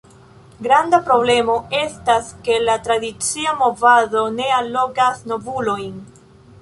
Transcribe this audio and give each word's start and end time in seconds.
Granda 0.67 0.99
problemo 1.09 1.57
estas 1.81 2.31
ke 2.47 2.57
la 2.63 2.79
tradicia 2.87 3.53
movado 3.61 4.25
ne 4.39 4.49
allogas 4.57 5.23
novulojn. 5.35 5.95